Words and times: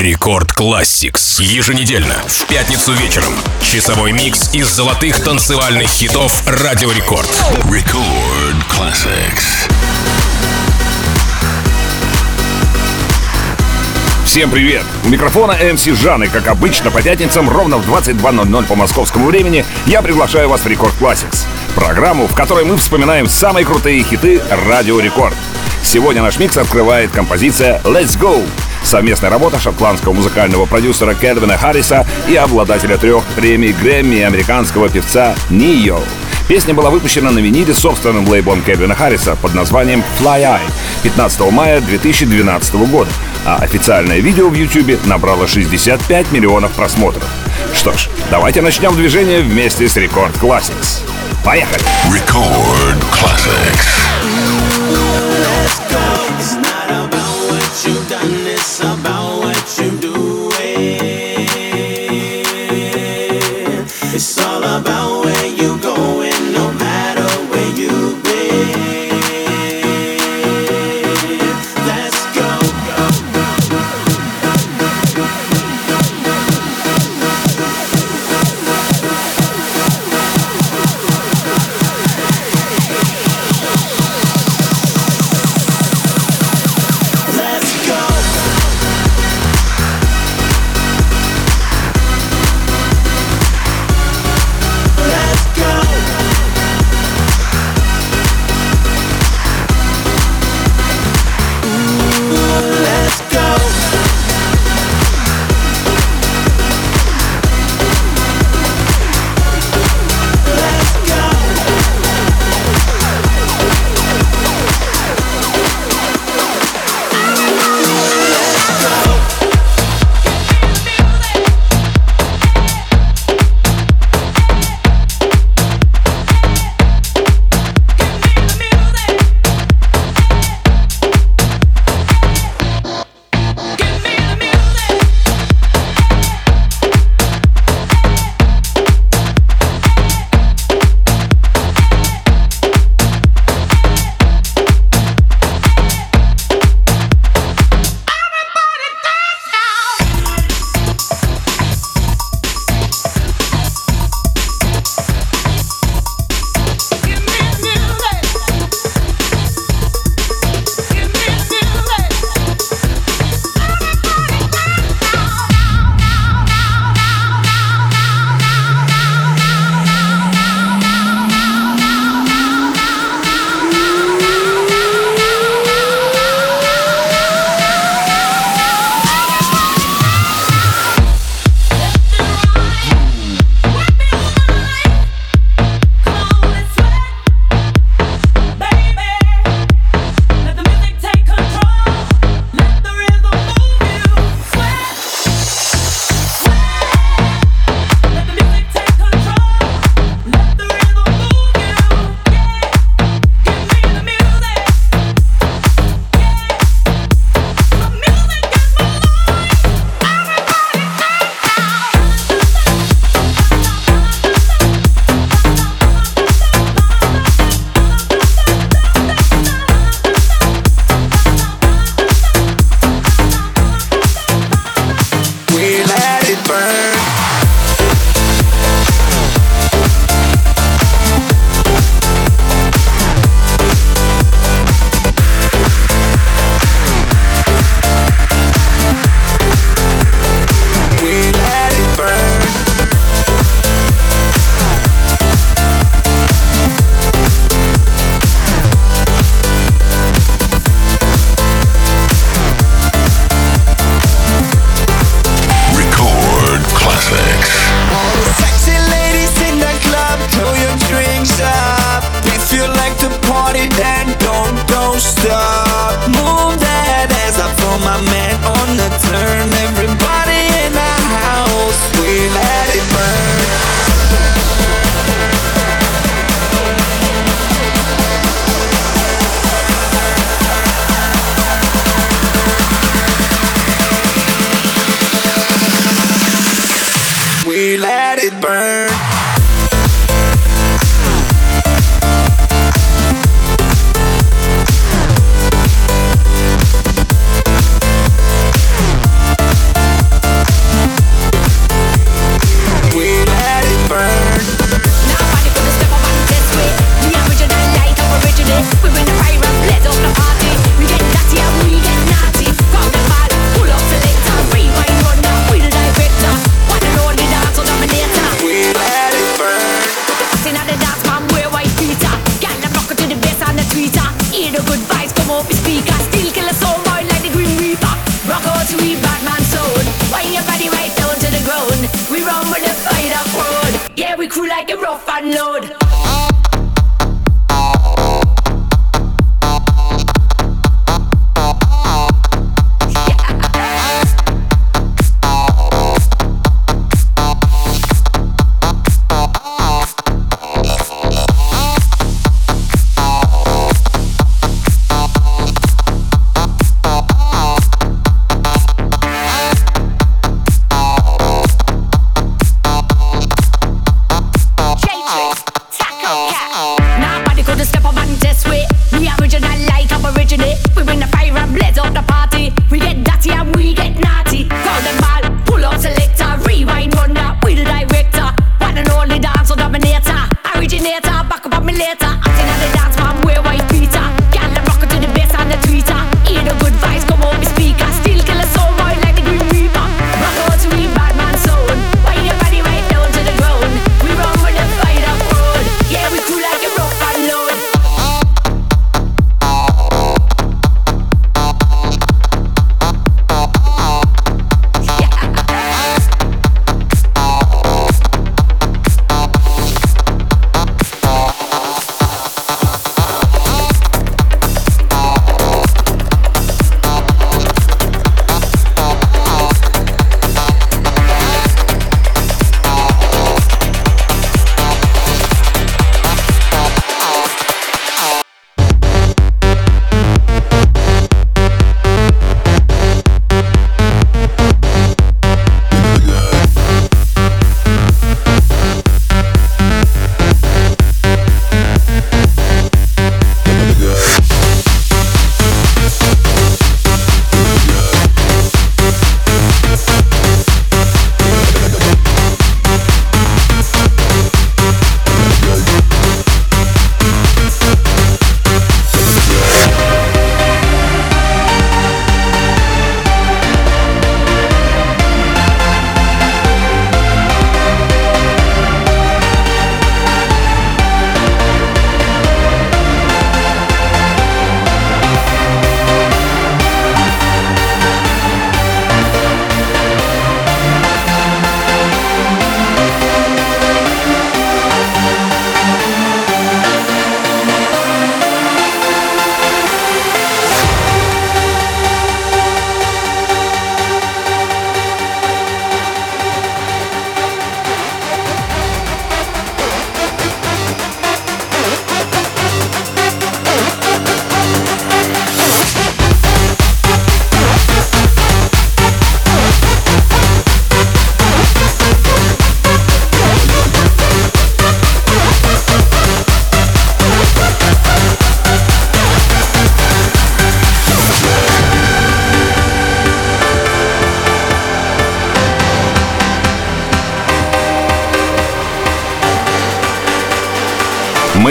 Record 0.00 0.52
Classix. 0.52 1.42
Еженедельно, 1.42 2.14
в 2.26 2.46
пятницу 2.46 2.94
вечером. 2.94 3.34
Часовой 3.60 4.12
микс 4.12 4.54
из 4.54 4.66
золотых 4.66 5.22
танцевальных 5.22 5.88
хитов 5.88 6.42
Радио 6.46 6.90
Рекорд. 6.90 7.28
Record 7.64 8.56
Classix. 8.70 9.68
Всем 14.24 14.50
привет! 14.50 14.86
У 15.04 15.10
микрофона 15.10 15.52
MC 15.52 15.94
Жан, 15.94 16.24
и 16.24 16.28
как 16.28 16.48
обычно 16.48 16.90
по 16.90 17.02
пятницам 17.02 17.50
ровно 17.50 17.76
в 17.76 17.86
22.00 17.86 18.64
по 18.64 18.76
московскому 18.76 19.26
времени 19.26 19.66
я 19.84 20.00
приглашаю 20.00 20.48
вас 20.48 20.62
в 20.62 20.66
Record 20.66 20.94
Classix. 20.98 21.44
Программу, 21.74 22.26
в 22.26 22.34
которой 22.34 22.64
мы 22.64 22.78
вспоминаем 22.78 23.28
самые 23.28 23.66
крутые 23.66 24.02
хиты 24.02 24.40
Радио 24.66 24.98
Рекорд. 24.98 25.36
Сегодня 25.82 26.22
наш 26.22 26.38
микс 26.38 26.56
открывает 26.56 27.10
композиция 27.10 27.82
«Let's 27.84 28.18
Go» 28.18 28.46
Совместная 28.82 29.30
работа 29.30 29.58
шотландского 29.58 30.12
музыкального 30.12 30.66
продюсера 30.66 31.14
Кельвина 31.14 31.56
Харриса 31.56 32.06
и 32.28 32.36
обладателя 32.36 32.96
трех 32.96 33.24
премий 33.36 33.72
Грэмми 33.72 34.20
американского 34.20 34.88
певца 34.88 35.34
Нио. 35.50 36.00
Песня 36.50 36.74
была 36.74 36.90
выпущена 36.90 37.30
на 37.30 37.38
виниле 37.38 37.72
собственным 37.72 38.28
лейблом 38.28 38.62
Кевина 38.62 38.96
Харриса 38.96 39.36
под 39.36 39.54
названием 39.54 40.02
Fly 40.18 40.42
Eye 40.42 40.70
15 41.04 41.52
мая 41.52 41.80
2012 41.80 42.74
года, 42.90 43.10
а 43.46 43.56
официальное 43.56 44.18
видео 44.18 44.48
в 44.48 44.54
YouTube 44.54 44.98
набрало 45.06 45.46
65 45.46 46.32
миллионов 46.32 46.72
просмотров. 46.72 47.24
Что 47.72 47.92
ж, 47.92 48.08
давайте 48.32 48.62
начнем 48.62 48.96
движение 48.96 49.42
вместе 49.42 49.88
с 49.88 49.96
Рекорд 49.96 50.34
Classics. 50.38 51.02
Поехали! 51.44 51.84
Record 52.10 53.00
Classics. 53.12 54.19
you 57.86 57.94
done 58.08 58.44
this 58.44 58.80
about? 58.80 59.29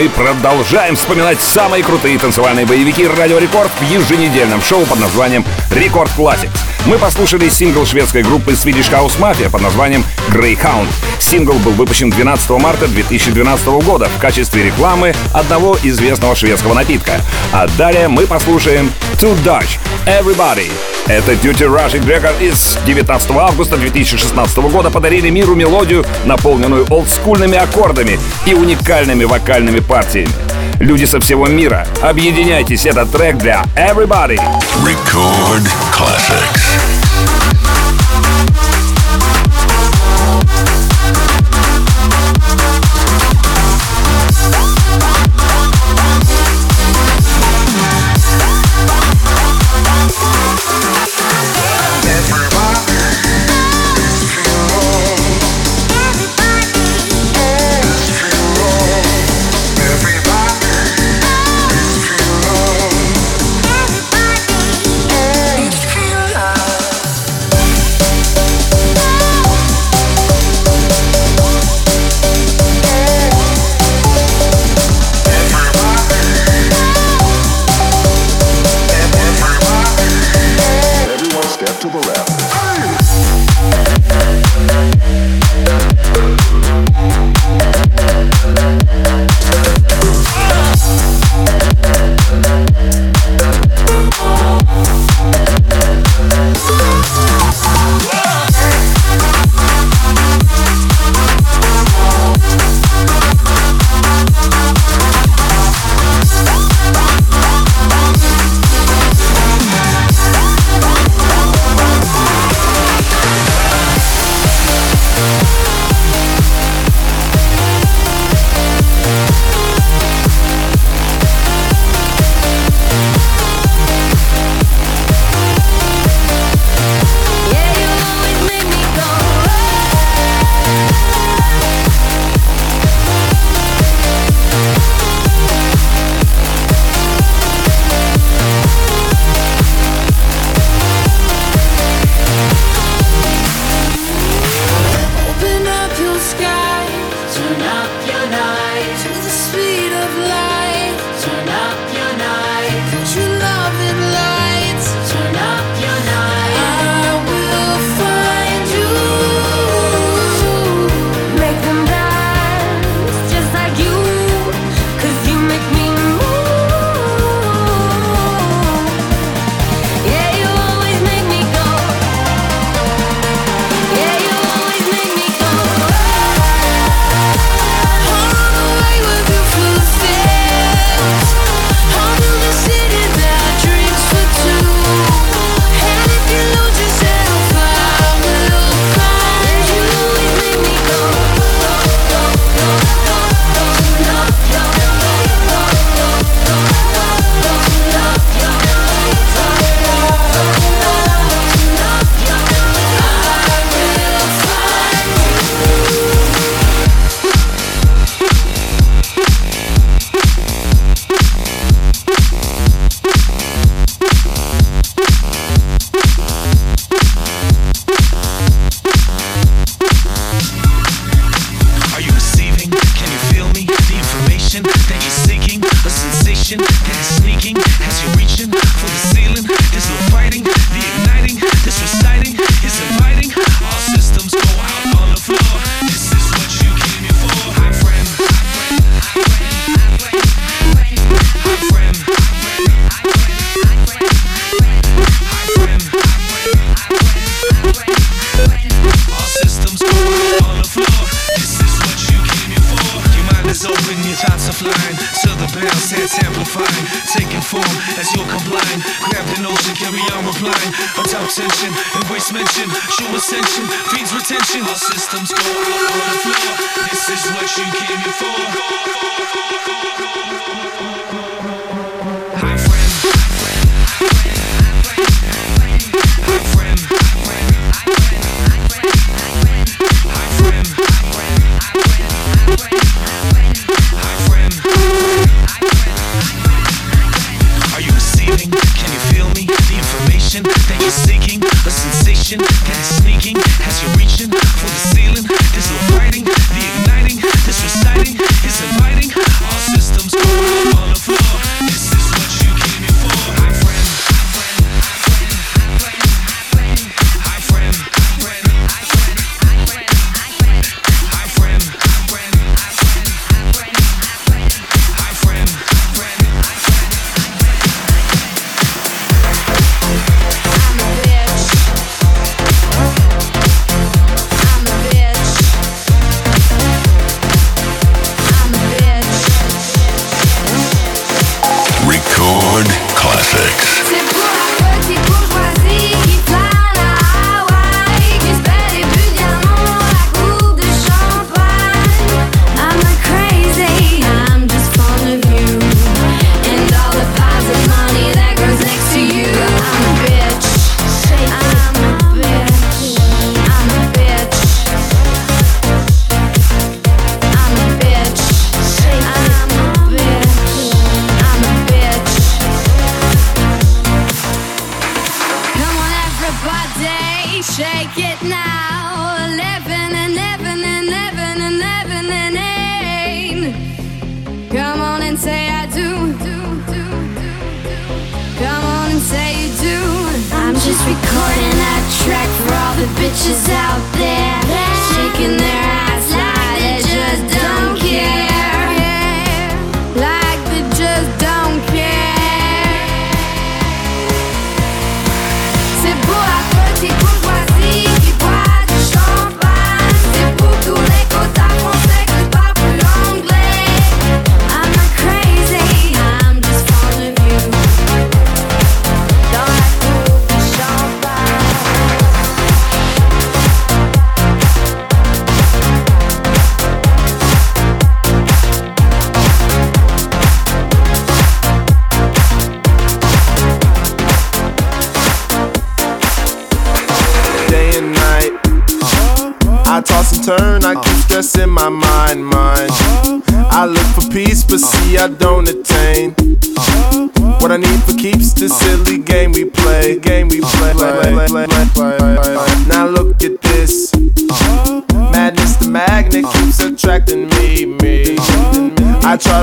Мы 0.00 0.08
продолжаем 0.08 0.96
вспоминать 0.96 1.42
самые 1.42 1.84
крутые 1.84 2.18
танцевальные 2.18 2.64
боевики 2.64 3.06
Радио 3.06 3.36
Рекорд 3.36 3.70
в 3.78 3.82
еженедельном 3.82 4.62
шоу 4.62 4.86
под 4.86 4.98
названием 4.98 5.44
Record 5.70 6.10
Classix. 6.16 6.58
Мы 6.86 6.96
послушали 6.96 7.50
сингл 7.50 7.84
шведской 7.84 8.22
группы 8.22 8.52
Swedish 8.52 8.90
House 8.90 9.18
Mafia 9.18 9.50
под 9.50 9.60
названием 9.60 10.02
Greyhound. 10.30 10.88
Сингл 11.18 11.52
был 11.58 11.72
выпущен 11.72 12.08
12 12.08 12.48
марта 12.50 12.88
2012 12.88 13.66
года 13.84 14.08
в 14.08 14.18
качестве 14.18 14.62
рекламы 14.62 15.14
одного 15.34 15.76
известного 15.82 16.34
шведского 16.34 16.72
напитка. 16.72 17.20
А 17.52 17.68
далее 17.76 18.08
мы 18.08 18.26
послушаем 18.26 18.90
To 19.18 19.36
Dutch 19.44 19.78
Everybody 20.06 20.70
это 21.06 21.32
Dirty 21.32 21.66
Rush 21.66 21.96
и 21.96 21.98
Gregor 22.00 22.32
Es 22.40 22.78
19 22.86 23.30
августа 23.32 23.76
2016 23.76 24.58
года 24.58 24.90
подарили 24.90 25.30
миру 25.30 25.54
мелодию, 25.54 26.04
наполненную 26.24 26.86
олдскульными 26.90 27.56
аккордами 27.56 28.18
и 28.46 28.54
уникальными 28.54 29.24
вокальными 29.24 29.80
партиями. 29.80 30.30
Люди 30.78 31.04
со 31.04 31.20
всего 31.20 31.46
мира, 31.46 31.86
объединяйтесь, 32.02 32.86
это 32.86 33.04
трек 33.04 33.36
для 33.38 33.64
Everybody. 33.76 34.40
Record 34.84 35.68
Classics. 35.92 36.59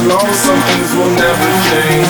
alone, 0.00 0.32
some 0.34 0.60
things 0.72 0.90
will 0.96 1.12
never 1.12 1.48
change. 1.68 2.08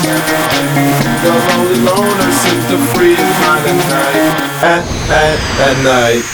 The 1.22 1.32
lonely 1.48 1.80
loner 1.82 2.30
seems 2.32 2.64
to 2.70 2.78
free 2.94 3.16
at 3.16 3.76
night, 3.90 4.30
at, 4.62 4.84
at, 5.10 5.38
at 5.68 5.76
night. 5.84 6.29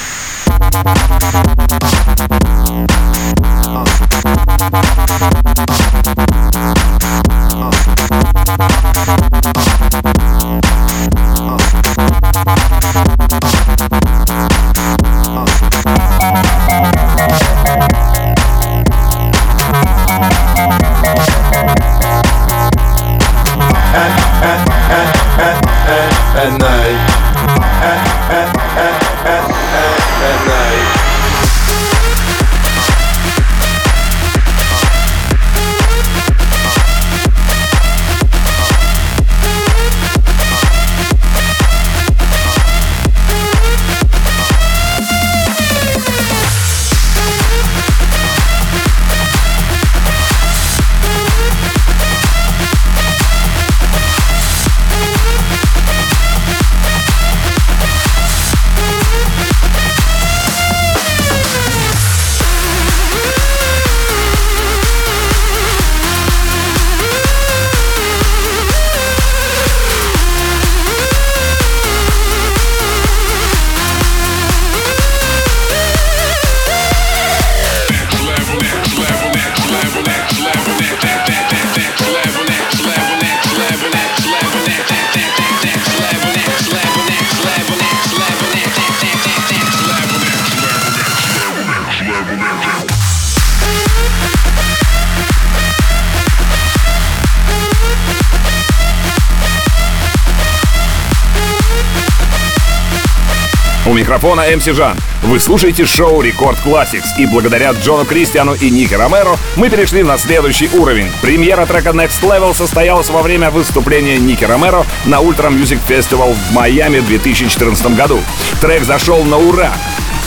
Микрофона 104.16 104.44
MC 104.56 104.64
Жан. 104.64 104.96
Вы 105.24 105.38
слушаете 105.38 105.84
шоу 105.84 106.22
Record 106.22 106.56
Classix, 106.64 107.18
и 107.18 107.26
благодаря 107.26 107.72
Джону 107.72 108.06
Кристиану 108.06 108.54
и 108.54 108.70
Ники 108.70 108.96
Ромеро 108.96 109.36
мы 109.56 109.68
перешли 109.68 110.02
на 110.02 110.16
следующий 110.16 110.70
уровень. 110.72 111.10
Премьера 111.20 111.66
трека 111.66 111.90
Next 111.90 112.22
Level 112.22 112.54
состоялась 112.54 113.10
во 113.10 113.20
время 113.20 113.50
выступления 113.50 114.16
Ники 114.16 114.44
Ромеро 114.44 114.86
на 115.04 115.16
Ultra 115.16 115.50
Music 115.50 115.80
Festival 115.86 116.32
в 116.32 116.54
Майами 116.54 117.00
в 117.00 117.06
2014 117.06 117.94
году. 117.94 118.18
Трек 118.62 118.84
зашел 118.84 119.22
на 119.24 119.36
ура. 119.36 119.72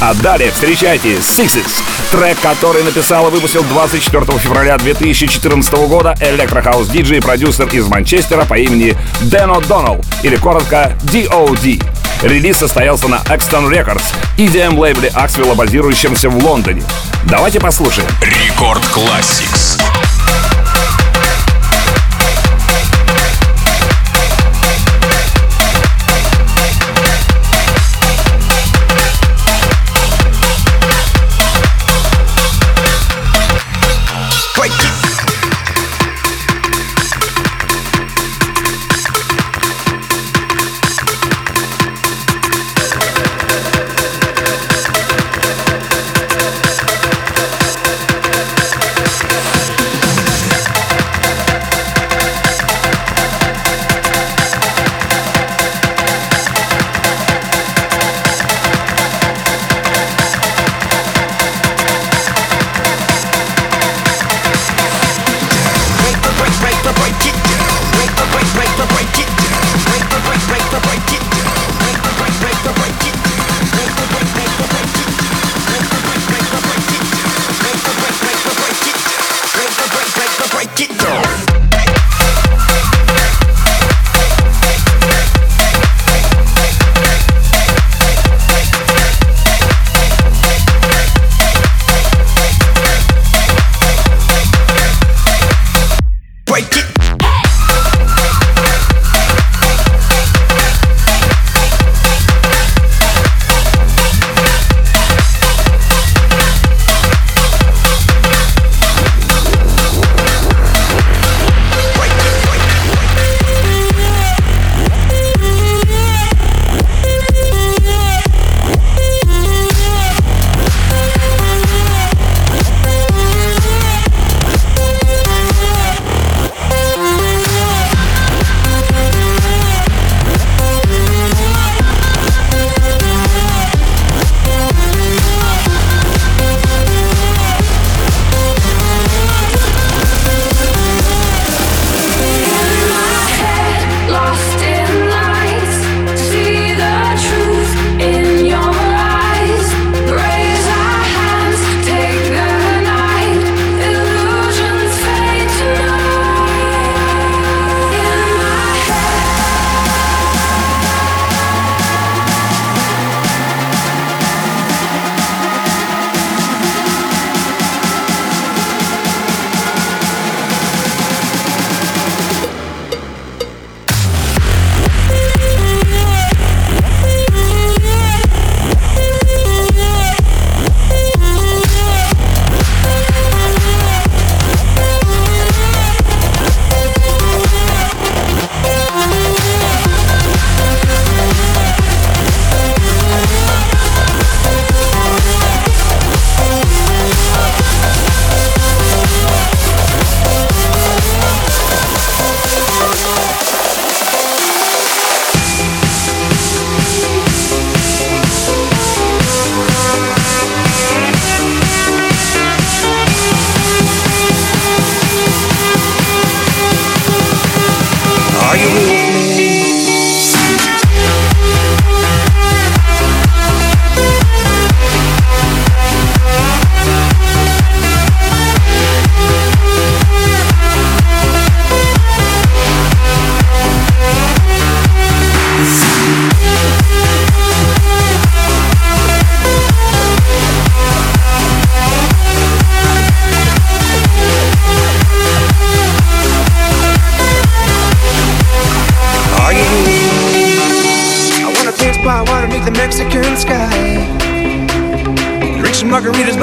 А 0.02 0.13
далее 0.13 0.52
встречайте 0.52 1.15
Sixes, 1.15 1.82
трек, 2.12 2.39
который 2.39 2.84
написал 2.84 3.28
и 3.28 3.32
выпустил 3.32 3.63
24 3.63 4.23
февраля 4.38 4.78
2014 4.78 5.73
года 5.88 6.15
электрохаус-диджей 6.21 7.17
и 7.17 7.21
продюсер 7.21 7.67
из 7.67 7.88
Манчестера 7.88 8.45
по 8.45 8.58
имени 8.58 8.95
Дэн 9.21 9.49
О'Доннелл, 9.49 10.02
или 10.23 10.38
коротко 10.38 10.95
DOD. 11.12 11.84
Релиз 12.21 12.58
состоялся 12.58 13.08
на 13.08 13.17
Exton 13.17 13.69
Records, 13.69 14.03
EDM 14.38 14.77
лейбле 14.77 15.10
Аксвилла, 15.13 15.55
базирующемся 15.55 16.29
в 16.29 16.43
Лондоне. 16.43 16.84
Давайте 17.23 17.62
послушаем. 17.62 18.10
Рекорд 18.21 18.84
Classics. 18.93 19.79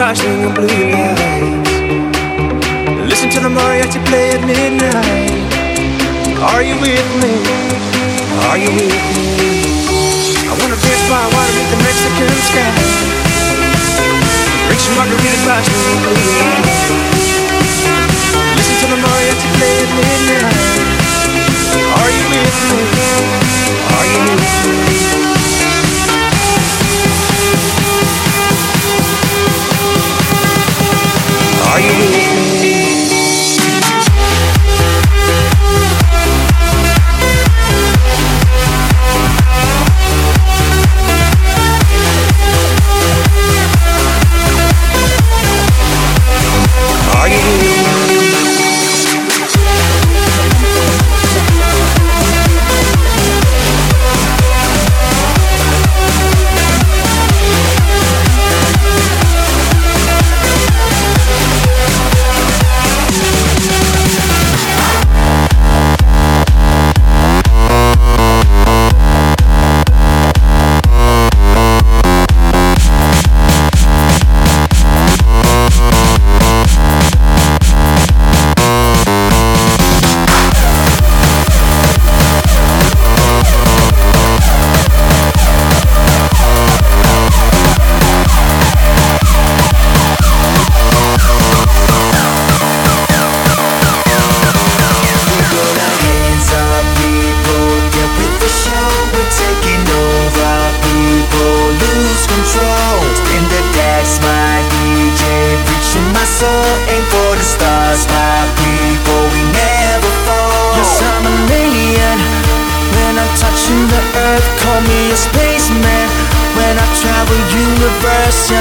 crashing 0.07 0.45
and 0.45 0.55
believe. 0.55 1.06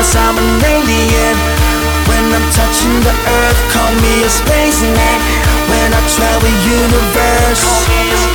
Yes, 0.05 0.21
I'm 0.21 0.37
an 0.37 0.61
alien. 0.61 1.37
When 2.05 2.25
I'm 2.29 2.45
touching 2.53 2.93
the 3.01 3.09
earth, 3.09 3.61
call 3.73 3.89
me 4.05 4.21
a 4.21 4.29
spaceman. 4.29 5.17
When 5.65 5.89
I 5.89 6.01
travel 6.13 6.45
universe, 6.61 8.34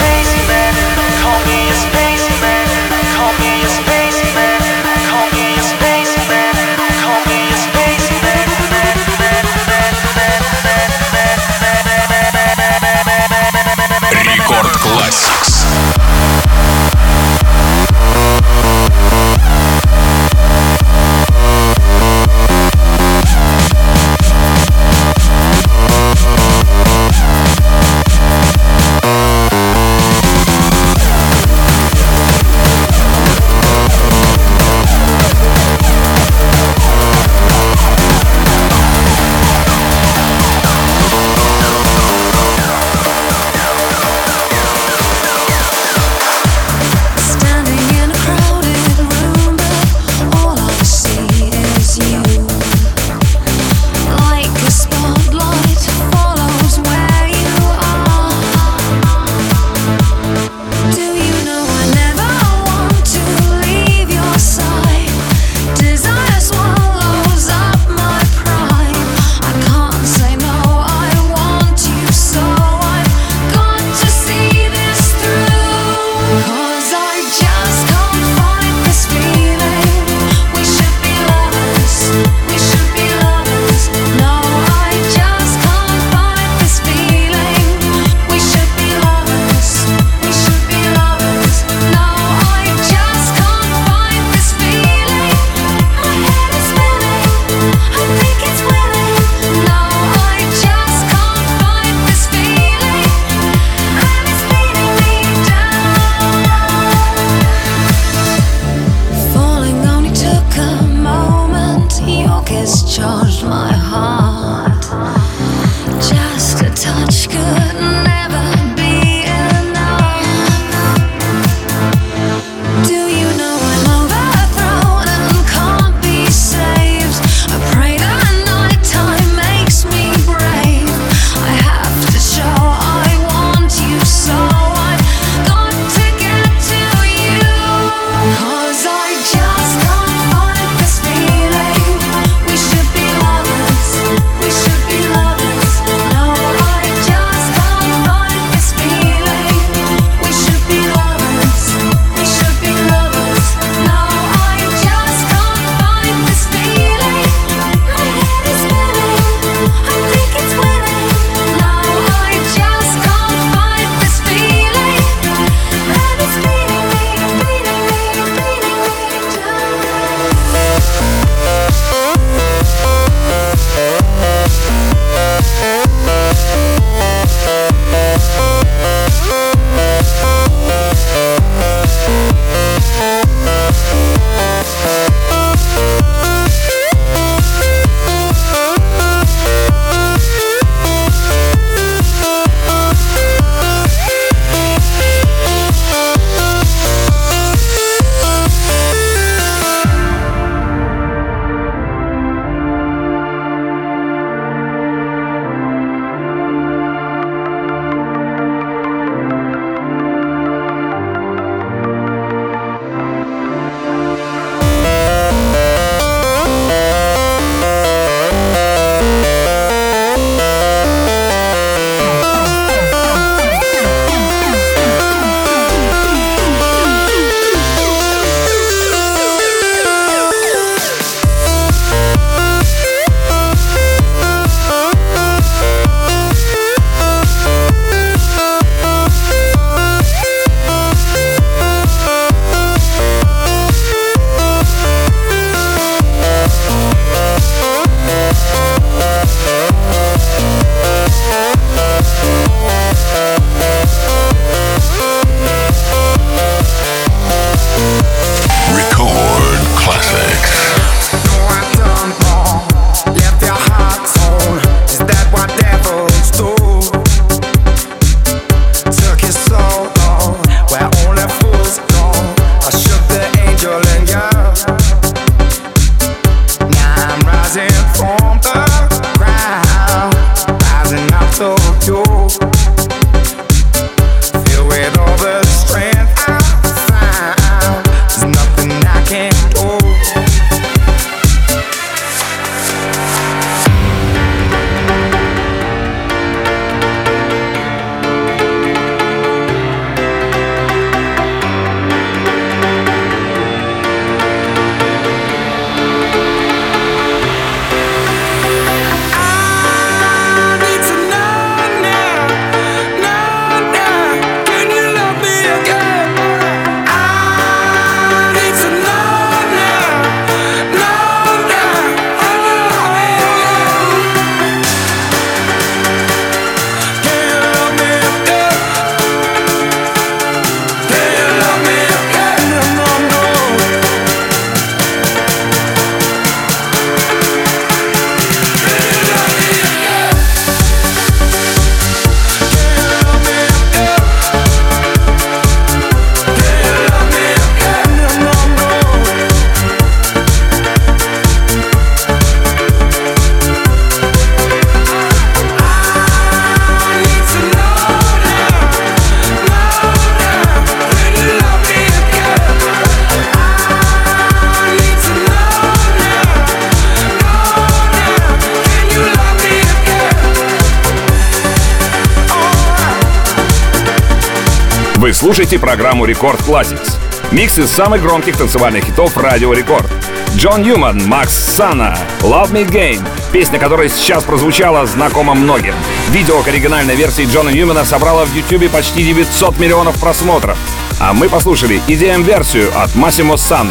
Вы 375.30 375.36
слушаете 375.36 375.60
программу 375.60 376.06
Record 376.06 376.40
Classix. 376.40 376.96
Микс 377.30 377.56
из 377.56 377.70
самых 377.70 378.02
громких 378.02 378.36
танцевальных 378.36 378.82
хитов 378.82 379.16
Радио 379.16 379.52
Рекорд. 379.52 379.86
Джон 380.34 380.64
Ньюман, 380.64 381.06
Max 381.06 381.32
Sanna, 381.32 381.96
Love 382.22 382.50
Me 382.50 382.68
Again, 382.68 383.00
песня, 383.32 383.60
которая 383.60 383.88
сейчас 383.88 384.24
прозвучала, 384.24 384.86
знакома 384.86 385.34
многим. 385.34 385.74
Видео 386.08 386.42
к 386.42 386.48
оригинальной 386.48 386.96
версии 386.96 387.26
Джона 387.26 387.50
Ньюмана 387.50 387.84
собрало 387.84 388.24
в 388.24 388.34
YouTube 388.34 388.72
почти 388.72 389.04
900 389.04 389.60
миллионов 389.60 390.00
просмотров. 390.00 390.58
А 390.98 391.12
мы 391.12 391.28
послушали 391.28 391.80
EDM-версию 391.86 392.68
от 392.76 392.96
Массимо 392.96 393.36
Санны. 393.36 393.70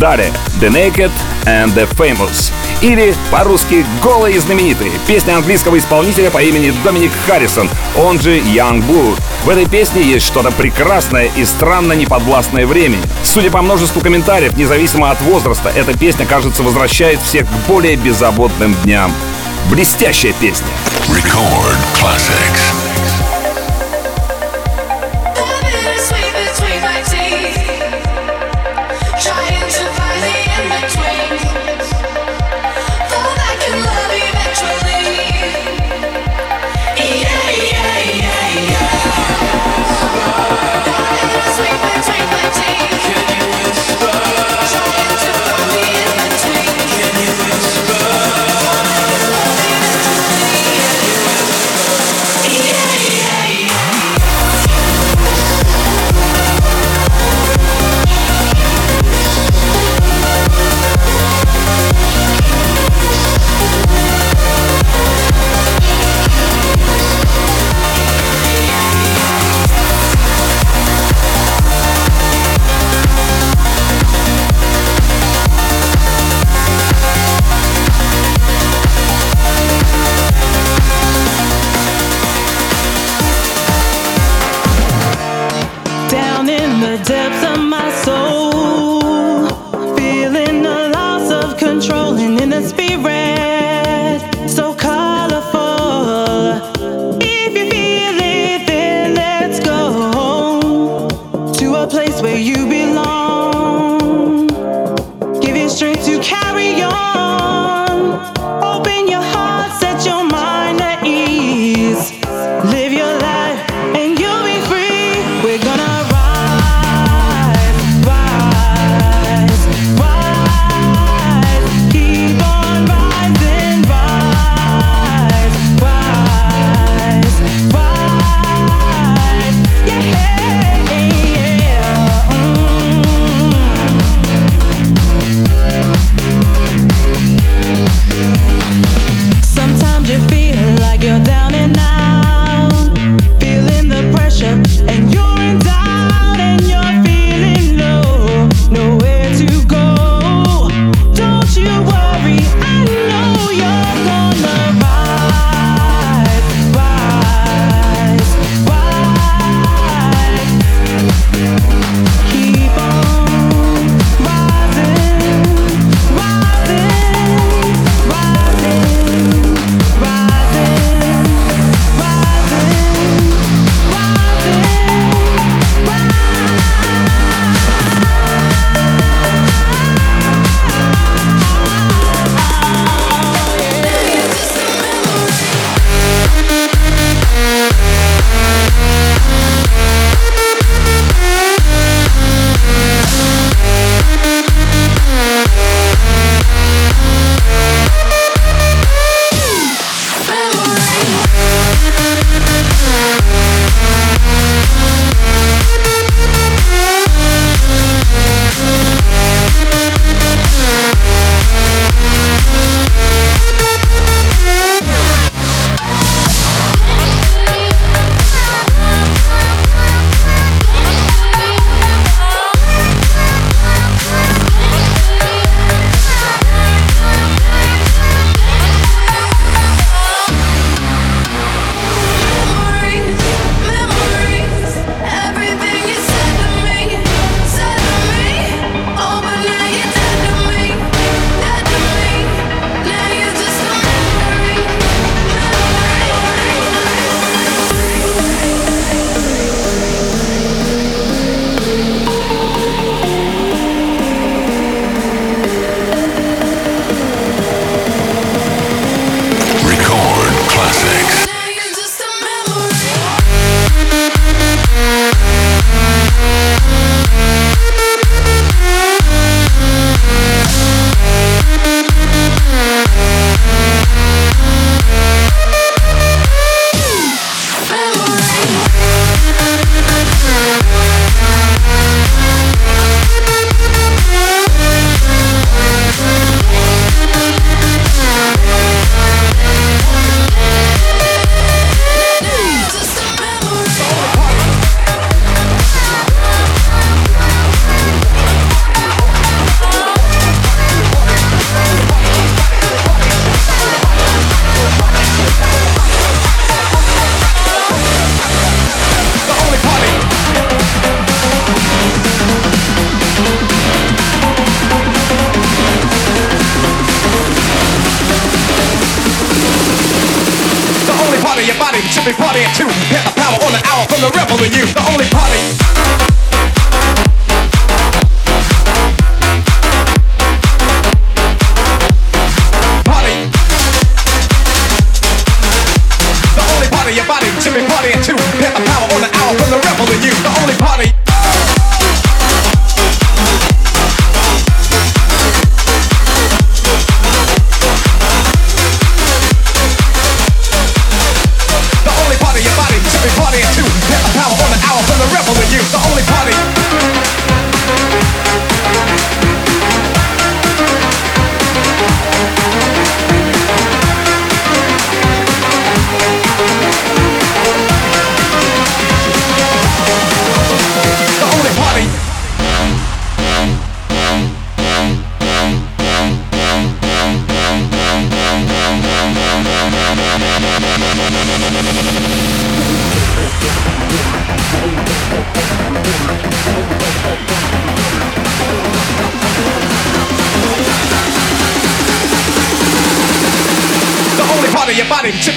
Далее 0.00 0.32
The 0.60 0.68
Naked 0.68 1.12
and 1.44 1.74
the 1.74 1.88
Famous. 1.94 2.50
Или 2.80 3.14
по-русски 3.30 3.86
«Голые 4.02 4.34
и 4.34 4.38
знаменитые». 4.40 4.90
Песня 5.06 5.36
английского 5.36 5.78
исполнителя 5.78 6.30
по 6.30 6.42
имени 6.42 6.74
Доминик 6.82 7.12
Харрисон, 7.24 7.70
он 7.96 8.20
же 8.20 8.38
Young 8.38 8.84
Blue. 8.84 9.16
В 9.44 9.48
этой 9.48 9.66
песне 9.66 10.02
есть 10.02 10.26
что-то 10.26 10.50
прекрасное 10.50 11.30
и 11.36 11.44
странно 11.44 11.92
неподвластное 11.92 12.66
времени. 12.66 13.02
Судя 13.22 13.50
по 13.50 13.62
множеству 13.62 14.00
комментариев, 14.00 14.56
независимо 14.56 15.10
от 15.10 15.20
возраста, 15.22 15.70
эта 15.74 15.96
песня, 15.96 16.26
кажется, 16.26 16.62
возвращает 16.62 17.20
всех 17.22 17.46
к 17.46 17.68
более 17.68 17.96
беззаботным 17.96 18.74
дням. 18.84 19.12
Блестящая 19.70 20.32
песня. 20.34 20.68
Record 21.08 21.78
classics. 21.94 22.87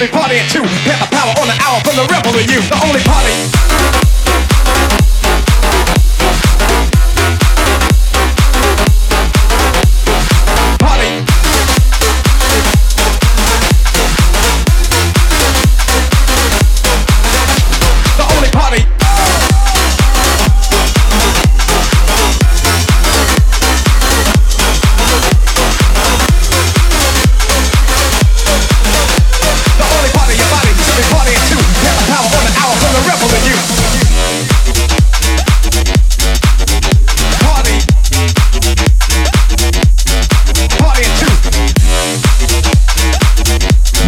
Be 0.02 0.08
partying 0.08 0.48
too. 0.50 0.62
Get 0.84 0.98
the 0.98 1.06
power 1.14 1.32
on 1.38 1.46
the 1.46 1.56
hour 1.62 1.78
from 1.84 1.94
the 1.96 2.06
rebel 2.10 2.36
in 2.38 2.48
you. 2.48 2.60
The 2.62 2.80
only 2.84 3.00
party. 3.04 3.51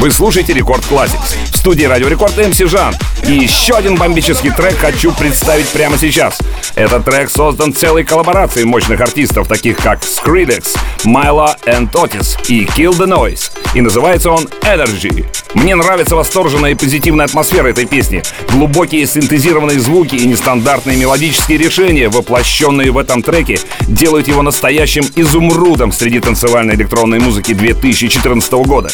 Вы 0.04 0.10
слушаете 0.10 0.52
Рекорд 0.52 0.84
Classics. 0.90 1.34
В 1.50 1.56
студии 1.56 1.84
Радио 1.84 2.08
Рекорд 2.08 2.36
МС 2.36 2.58
Жан. 2.58 2.94
И 3.26 3.32
еще 3.32 3.72
один 3.72 3.96
бомбический 3.96 4.50
трек 4.50 4.76
хочу 4.76 5.12
представить 5.12 5.66
прямо 5.68 5.96
сейчас. 5.96 6.38
Этот 6.74 7.06
трек 7.06 7.30
создан 7.30 7.72
целой 7.72 8.04
коллаборацией 8.04 8.66
мощных 8.66 9.00
артистов, 9.00 9.48
таких 9.48 9.78
как 9.78 10.02
Skrillex, 10.02 10.76
Milo 11.04 11.56
and 11.64 11.90
Otis 11.92 12.36
и 12.48 12.66
Kill 12.66 12.90
the 12.90 13.06
Noise. 13.06 13.50
И 13.74 13.80
называется 13.80 14.30
он 14.30 14.44
Energy. 14.60 15.24
Мне 15.54 15.74
нравится 15.74 16.16
восторженная 16.16 16.72
и 16.72 16.74
позитивная 16.74 17.24
атмосфера 17.24 17.68
этой 17.68 17.86
песни. 17.86 18.22
Глубокие 18.50 19.06
синтезированные 19.06 19.80
звуки 19.80 20.16
и 20.16 20.26
нестандартные 20.26 20.98
мелодические 20.98 21.56
решения, 21.56 22.10
воплощенные 22.10 22.90
в 22.90 22.98
этом 22.98 23.22
треке, 23.22 23.58
делают 23.88 24.28
его 24.28 24.42
настоящим 24.42 25.04
изумрудом 25.16 25.92
среди 25.92 26.20
танцевальной 26.20 26.74
электронной 26.74 27.20
музыки 27.20 27.54
2014 27.54 28.52
года. 28.52 28.90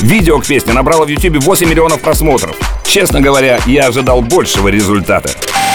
Видео 0.00 0.38
к 0.40 0.46
песне 0.46 0.72
набрало 0.72 1.04
в 1.04 1.08
YouTube 1.08 1.42
8 1.42 1.68
миллионов 1.68 2.00
просмотров. 2.00 2.56
Честно 2.84 3.20
говоря, 3.20 3.58
я 3.66 3.86
ожидал 3.86 4.22
большего 4.22 4.68
результата. 4.68 5.30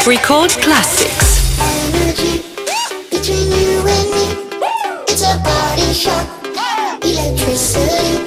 Record 0.05 0.51
Classics. 0.61 1.28
Energy 7.07 8.26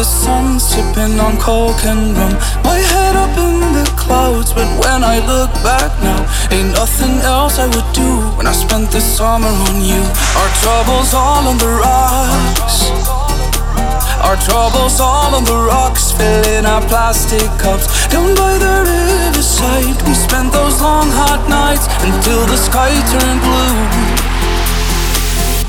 The 0.00 0.04
sun, 0.04 0.58
sipping 0.58 1.20
on 1.20 1.36
coke 1.36 1.84
and 1.84 2.16
rum. 2.16 2.32
My 2.64 2.78
head 2.92 3.16
up 3.16 3.36
in 3.36 3.60
the 3.76 3.84
clouds, 4.00 4.50
but 4.50 4.64
when 4.80 5.04
I 5.04 5.20
look 5.28 5.52
back 5.60 5.92
now, 6.00 6.24
ain't 6.50 6.72
nothing 6.72 7.20
else 7.20 7.58
I 7.58 7.66
would 7.66 7.90
do 7.92 8.10
when 8.36 8.46
I 8.46 8.52
spent 8.52 8.90
the 8.92 9.00
summer 9.00 9.52
on 9.68 9.76
you. 9.84 10.00
Our 10.40 10.50
troubles 10.62 11.12
all 11.12 11.44
on 11.50 11.58
the 11.58 11.72
rocks. 11.84 12.76
Our 14.24 14.38
troubles 14.48 15.00
all 15.00 15.34
on 15.36 15.44
the 15.44 15.60
rocks, 15.68 16.12
filling 16.12 16.64
our 16.64 16.80
plastic 16.88 17.50
cups. 17.60 17.84
Down 18.08 18.34
by 18.34 18.56
the 18.56 18.76
riverside, 18.88 20.00
we 20.08 20.14
spent 20.14 20.50
those 20.50 20.80
long 20.80 21.08
hot 21.12 21.44
nights 21.44 21.84
until 22.08 22.40
the 22.46 22.56
sky 22.56 22.92
turned 23.12 23.42
blue. 23.44 23.76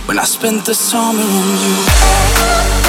When 0.07 0.17
I 0.17 0.23
spent 0.23 0.63
the 0.63 0.73
summer 0.73 1.19
on 1.19 1.49
you. 2.79 2.80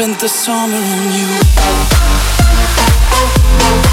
Spent 0.00 0.18
the 0.18 0.28
summer 0.28 0.76
on 0.76 1.12
you. 3.84 3.89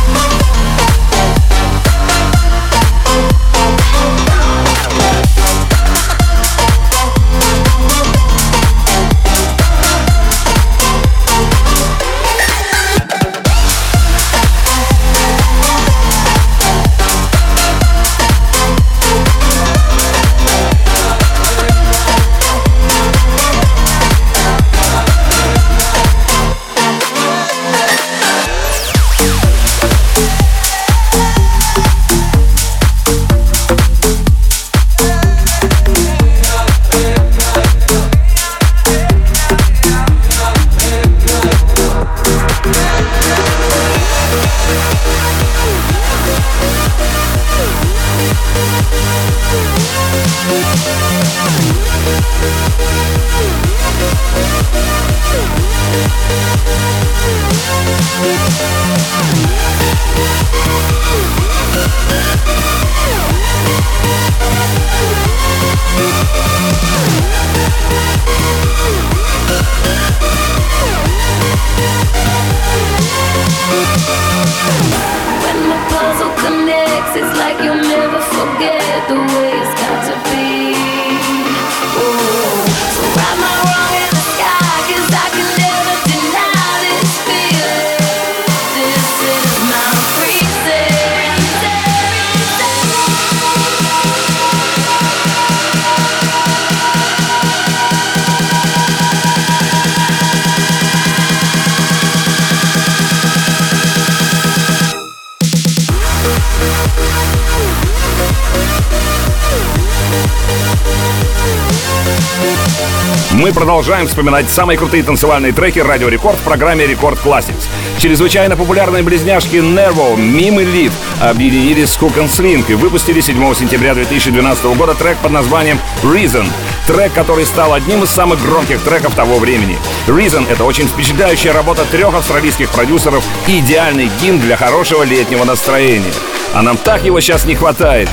Продолжаем 113.97 114.07
вспоминать 114.07 114.49
самые 114.51 114.77
крутые 114.77 115.01
танцевальные 115.01 115.53
треки 115.53 115.79
Радио 115.79 116.07
Рекорд 116.07 116.37
в 116.37 116.43
программе 116.43 116.85
Рекорд 116.85 117.17
Classics. 117.25 117.67
Чрезвычайно 117.97 118.55
популярные 118.55 119.01
близняшки 119.01 119.55
Nervo, 119.55 120.15
Мим 120.15 120.59
и 120.59 120.65
Лив 120.65 120.93
объединились 121.19 121.89
с 121.89 121.97
Cook 121.97 122.15
and 122.17 122.27
Sling 122.27 122.63
и 122.67 122.75
выпустили 122.75 123.21
7 123.21 123.55
сентября 123.55 123.95
2012 123.95 124.65
года 124.77 124.93
трек 124.93 125.17
под 125.17 125.31
названием 125.31 125.79
Reason. 126.03 126.45
Трек, 126.85 127.11
который 127.13 127.43
стал 127.47 127.73
одним 127.73 128.03
из 128.03 128.11
самых 128.11 128.39
громких 128.39 128.81
треков 128.81 129.15
того 129.15 129.39
времени. 129.39 129.79
Reason— 130.05 130.45
это 130.51 130.63
очень 130.63 130.87
впечатляющая 130.87 131.51
работа 131.51 131.83
трех 131.89 132.13
австралийских 132.13 132.69
продюсеров 132.69 133.25
и 133.47 133.61
идеальный 133.61 134.11
гимн 134.21 134.39
для 134.39 134.57
хорошего 134.57 135.01
летнего 135.01 135.43
настроения. 135.43 136.13
А 136.57 136.63
нам 136.63 136.75
так 136.75 137.05
его 137.05 137.19
сейчас 137.19 137.45
не 137.45 137.53
хватает. 137.53 138.09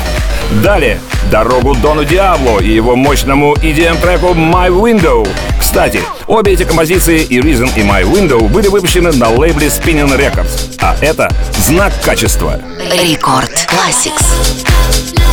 Далее 0.63 1.01
дорогу 1.31 1.75
Дону 1.75 2.05
Диабло 2.05 2.61
и 2.61 2.69
его 2.69 2.95
мощному 2.95 3.55
EDM-треку 3.55 4.35
My 4.35 4.69
Window. 4.69 5.27
Кстати, 5.59 6.03
обе 6.27 6.53
эти 6.53 6.65
композиции 6.65 7.23
и 7.23 7.41
Reason 7.41 7.71
и 7.75 7.81
My 7.81 8.03
Window 8.03 8.47
были 8.51 8.69
выпущены 8.69 9.13
на 9.13 9.31
лейбле 9.31 9.69
Spinning 9.69 10.15
Records. 10.15 10.77
А 10.83 10.95
это 11.01 11.31
знак 11.57 11.95
качества. 12.05 12.61
Рекорд 12.93 13.67
Classics. 13.67 15.24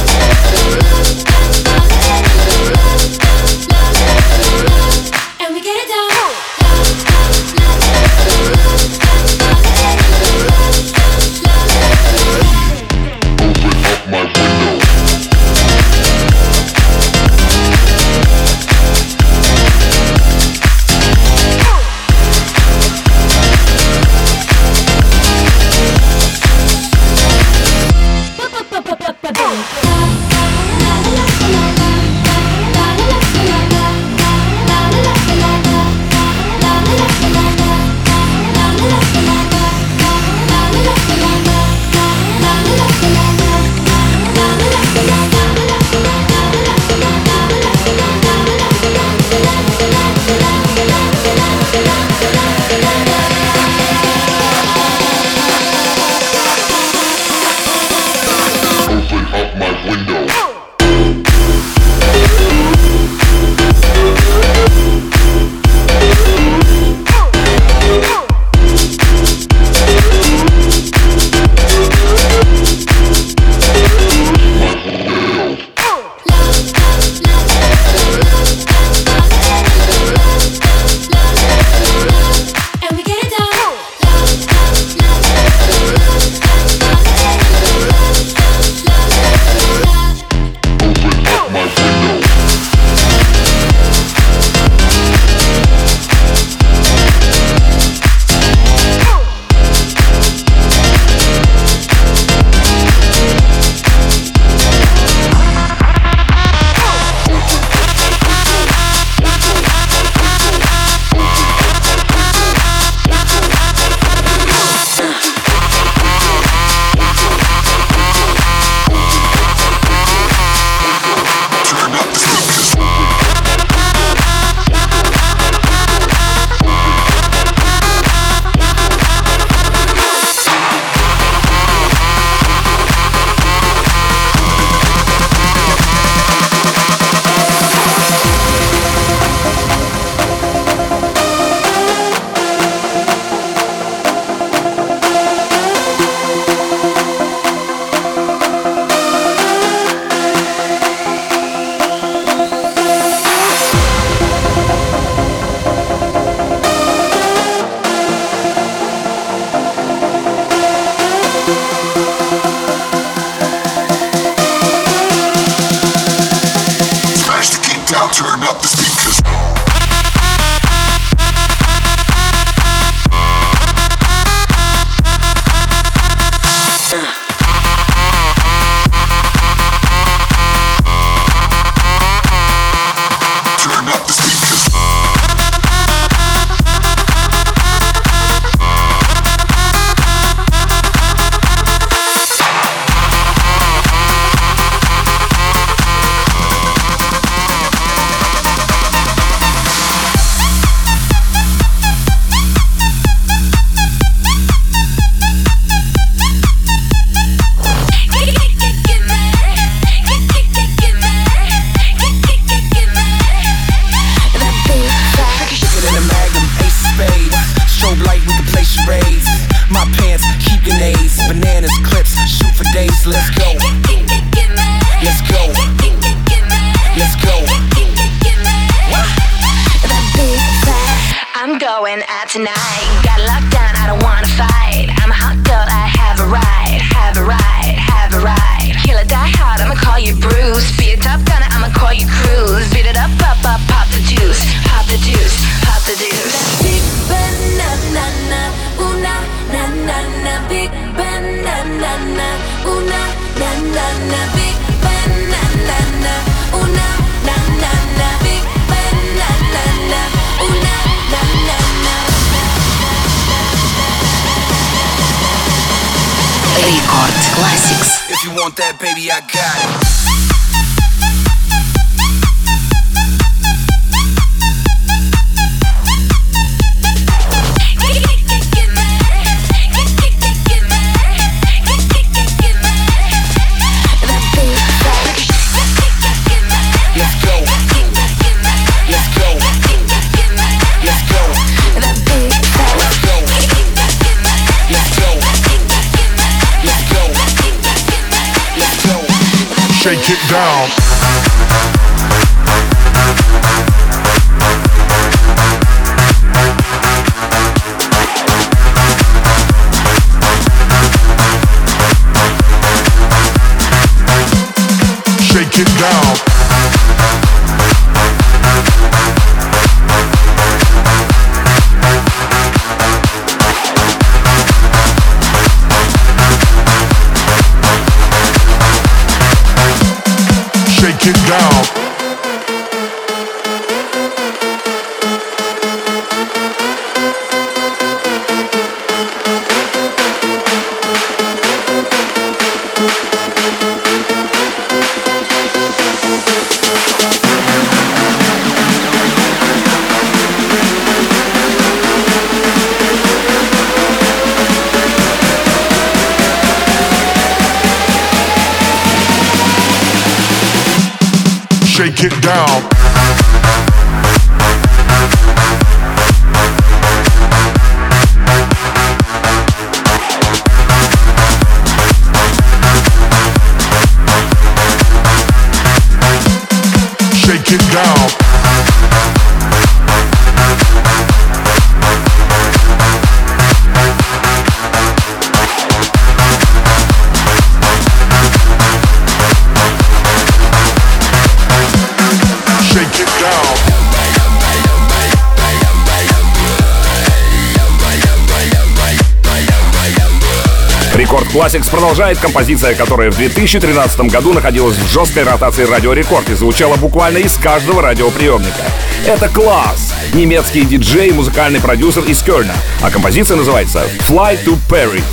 Classics 401.51 401.69
продолжает 401.69 402.17
композиция, 402.17 402.75
которая 402.75 403.11
в 403.11 403.17
2013 403.17 403.99
году 404.01 404.31
находилась 404.31 404.77
в 404.77 404.87
жесткой 404.87 405.23
ротации 405.23 405.65
Радио 405.65 405.91
Рекорд 405.91 406.29
и 406.29 406.33
звучала 406.33 406.77
буквально 406.77 407.17
из 407.17 407.35
каждого 407.35 407.81
радиоприемника. 407.81 408.63
Это 409.05 409.27
класс! 409.27 409.93
Немецкий 410.13 410.61
диджей 410.61 411.09
и 411.09 411.11
музыкальный 411.11 411.59
продюсер 411.59 412.03
из 412.03 412.21
Кёльна, 412.21 412.53
а 412.81 412.89
композиция 412.89 413.35
называется 413.35 413.83
«Fly 414.07 414.39
to 414.45 414.57
Paris». 414.69 415.03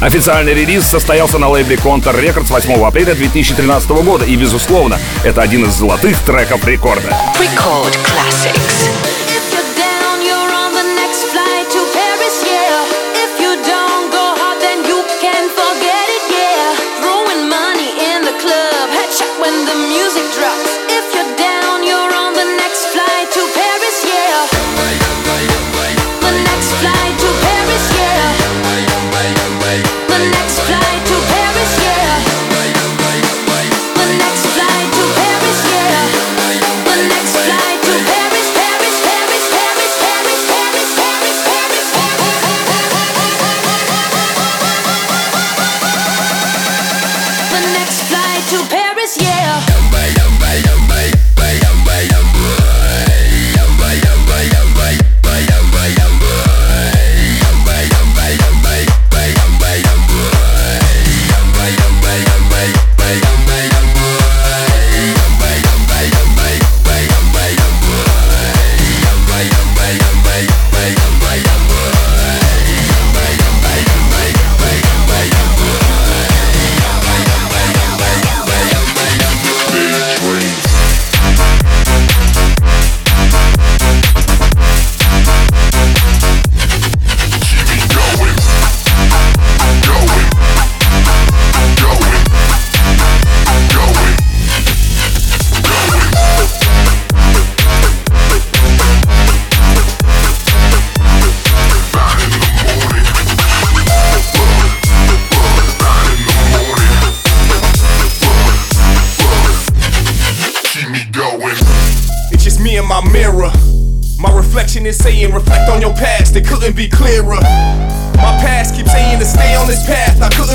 Официальный 0.00 0.54
релиз 0.54 0.86
состоялся 0.86 1.38
на 1.38 1.48
лейбле 1.48 1.74
Counter 1.74 2.14
Records 2.14 2.52
8 2.52 2.72
апреля 2.84 3.14
2013 3.14 3.90
года, 3.90 4.24
и, 4.24 4.36
безусловно, 4.36 4.96
это 5.24 5.42
один 5.42 5.64
из 5.64 5.72
золотых 5.72 6.20
треков 6.20 6.64
рекорда. 6.68 7.08
Record 7.36 7.98
Classics. 8.04 9.19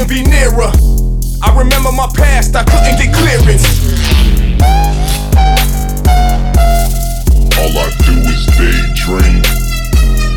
Couldn't 0.08 0.24
be 0.24 0.30
nearer. 0.30 0.72
I 1.42 1.58
remember 1.58 1.92
my 1.92 2.08
past, 2.16 2.56
I 2.56 2.64
couldn't 2.64 2.98
get 2.98 3.14
clearance. 3.14 3.66
All 7.58 7.78
I 7.78 7.90
do 8.06 8.14
is 8.30 8.46
daydream. 8.58 9.42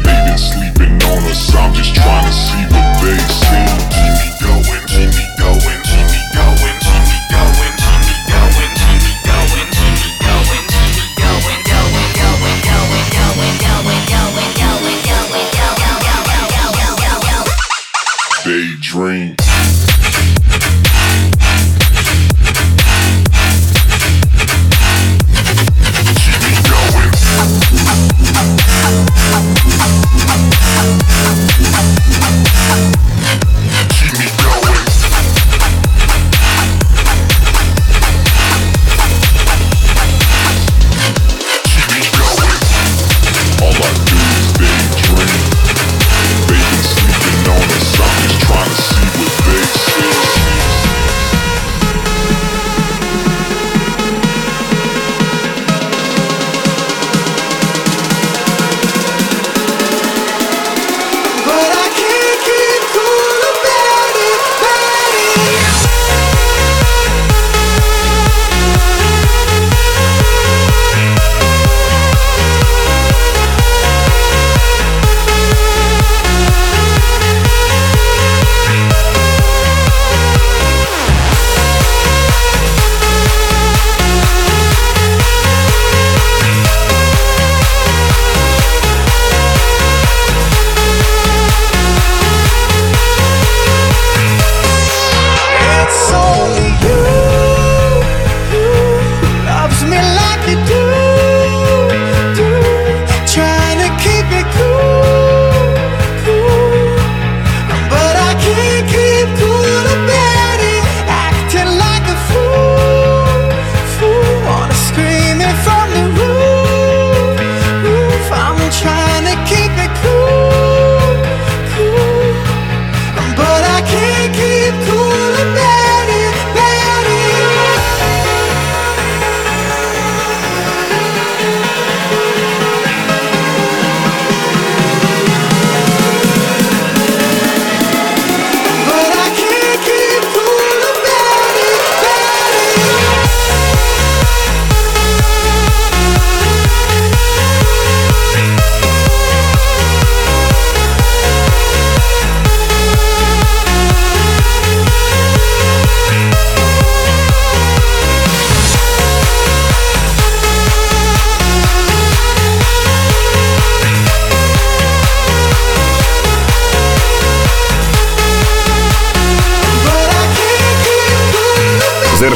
They've 0.05 0.25
been 0.27 0.39
sleeping 0.39 1.03
on 1.03 1.23
us. 1.25 1.55
I'm 1.55 1.75
just 1.75 1.95
trying 1.95 2.25
to 2.25 2.33
see 2.33 2.65
what 2.73 3.03
they 3.03 3.19
see. 3.41 3.67
Keep 3.93 4.13
me 4.21 4.29
going, 4.41 4.85
keep 4.89 5.11
me 5.17 5.25
going, 5.39 5.59
keep 5.59 5.69
me 5.69 5.69
going, 5.69 5.78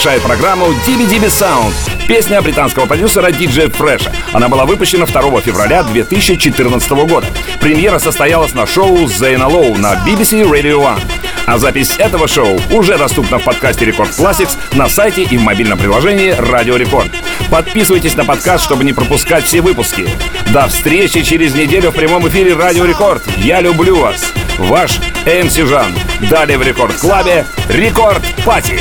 Завершает 0.03 0.27
программу 0.27 0.67
Dibby 0.85 1.05
Dibby 1.05 1.27
Sound. 1.27 1.73
Песня 2.09 2.43
британского 2.43 2.87
продюсера 2.87 3.31
диджея 3.31 3.69
Фреша. 3.69 4.13
Она 4.33 4.49
была 4.49 4.65
выпущена 4.65 5.07
2 5.07 5.41
февраля 5.43 5.85
2014 5.85 6.91
года. 7.07 7.29
Премьера 7.61 8.01
состоялась 8.01 8.53
на 8.53 8.67
шоу 8.67 9.07
Зейна 9.07 9.47
Лоу 9.47 9.77
на 9.77 9.95
BBC 10.05 10.43
Radio 10.43 10.81
One. 10.81 11.01
А 11.47 11.57
запись 11.57 11.95
этого 11.99 12.27
шоу 12.27 12.61
уже 12.73 12.99
доступна 12.99 13.39
в 13.39 13.45
подкасте 13.45 13.85
Record 13.85 14.11
Classix 14.11 14.57
на 14.73 14.89
сайте 14.89 15.23
и 15.23 15.39
в 15.39 15.43
мобильном 15.43 15.79
приложении 15.79 16.35
Радио 16.37 16.75
Рекорд. 16.75 17.13
Подписывайтесь 17.49 18.17
на 18.17 18.25
подкаст, 18.25 18.65
чтобы 18.65 18.83
не 18.83 18.93
пропускать 18.93 19.45
все 19.45 19.61
выпуски. 19.61 20.09
До 20.53 20.67
встречи 20.67 21.23
через 21.23 21.55
неделю 21.55 21.93
в 21.93 21.95
прямом 21.95 22.27
эфире 22.27 22.57
Радио 22.57 22.87
Рекорд. 22.87 23.23
Я 23.37 23.61
люблю 23.61 24.01
вас. 24.01 24.33
Ваш 24.59 24.99
МС 25.27 25.55
Жан. 25.55 25.95
Далее 26.29 26.59
в 26.59 26.63
Рекорд 26.63 26.97
Клабе 26.97 27.47
Рекорд 27.69 28.23
Пати. 28.45 28.81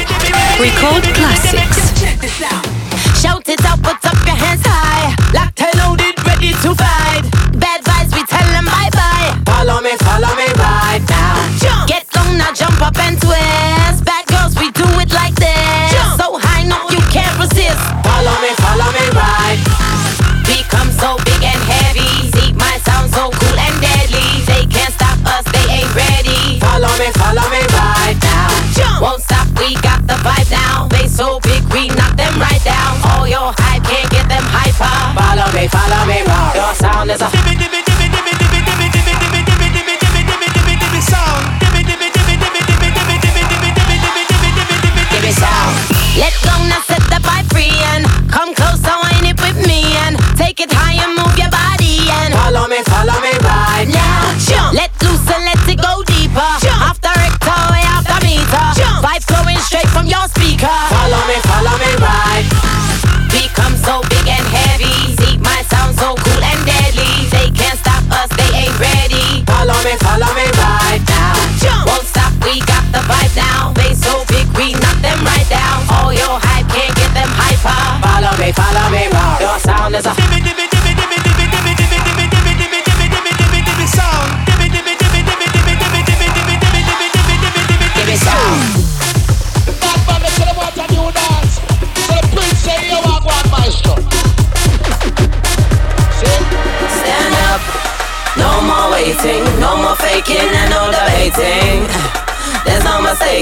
Record 0.60 1.04
Classics. 1.16 1.91
Shout 3.22 3.47
it 3.49 3.64
out, 3.66 3.82
put 3.82 4.04
up 4.06 4.18
your 4.26 4.36
hands 4.36 4.62
high. 4.66 5.16
Locked 5.34 5.62
and 5.62 5.76
loaded, 5.80 6.16
ready 6.26 6.52
to 6.52 6.76
fight. 6.76 7.24
Bad 7.58 7.82
vibes, 7.84 8.14
we 8.14 8.24
tell 8.26 8.47
them 8.52 8.66
bye 8.66 8.89
bye. 8.91 9.34
Follow 9.45 9.82
me, 9.82 9.95
follow 9.97 10.34
me 10.36 10.47
right 10.58 11.02
now. 11.10 11.58
Jump. 11.60 11.88
Get 11.88 12.10
down 12.12 12.38
now, 12.38 12.54
jump 12.54 12.82
up 12.82 12.97
and 12.99 13.20
twist. 13.20 14.01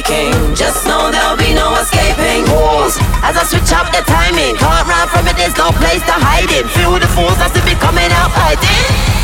Mistaking, 0.10 0.56
just 0.56 0.86
know 0.86 1.12
there'll 1.12 1.38
be 1.38 1.54
no 1.54 1.74
escaping. 1.76 2.46
Pause 2.46 2.98
as 3.22 3.38
I 3.38 3.44
switch 3.44 3.72
up 3.74 3.92
the 3.92 4.02
timing. 4.06 4.56
Can't 4.58 4.88
run 4.88 5.08
from 5.10 5.28
it, 5.28 5.38
there's 5.38 5.56
no 5.58 5.72
place 5.72 6.02
to 6.02 6.14
hide 6.14 6.50
it. 6.52 6.66
Feel 6.70 7.00
the 7.00 7.08
force 7.08 7.40
as 7.40 7.56
if 7.56 7.66
it 7.68 7.80
coming 7.80 8.12
out. 8.12 8.32
I 8.34 9.19